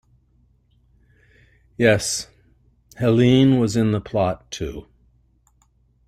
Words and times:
Yes, 1.77 2.27
Helene 2.97 3.59
was 3.59 3.75
in 3.75 3.91
the 3.91 4.01
plot 4.01 4.49
too. 4.49 4.87